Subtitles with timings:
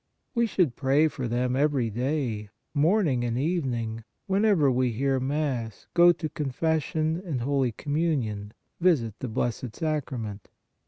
[0.33, 6.11] We should pray for them every day, morning and evening, whenever we hear Mass, go
[6.11, 10.49] to confession and holy Commun ion, visit the Blessed Sacrament.